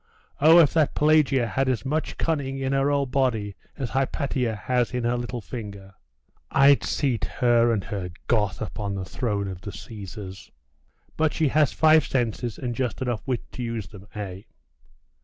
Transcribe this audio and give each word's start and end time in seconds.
Oh, 0.39 0.57
if 0.57 0.73
that 0.73 0.95
Pelagia 0.95 1.45
had 1.45 1.69
as 1.69 1.85
much 1.85 2.17
cunning 2.17 2.57
in 2.57 2.73
her 2.73 2.89
whole 2.89 3.05
body 3.05 3.55
as 3.77 3.91
Hypatia 3.91 4.55
has 4.55 4.95
in 4.95 5.03
her 5.03 5.15
little 5.15 5.41
finger, 5.41 5.93
I'd 6.49 6.83
seat 6.83 7.25
her 7.25 7.71
and 7.71 7.83
her 7.83 8.09
Goth 8.25 8.61
upon 8.61 8.95
the 8.95 9.05
throne 9.05 9.47
of 9.47 9.61
the 9.61 9.71
Caesars. 9.71 10.49
But' 11.15 11.15
'But 11.17 11.33
she 11.33 11.49
has 11.49 11.71
five 11.71 12.07
senses, 12.07 12.57
and 12.57 12.73
just 12.73 12.99
enough 13.03 13.21
wit 13.27 13.51
to 13.51 13.61
use 13.61 13.89
them, 13.89 14.07
eh? 14.15 14.41